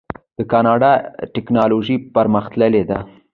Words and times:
د 0.37 0.39
کاناډا 0.51 0.91
ټیکنالوژي 1.33 1.95
پرمختللې 2.15 2.83
ده. 2.89 2.99